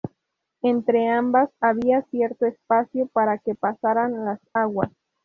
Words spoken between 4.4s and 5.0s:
aguas.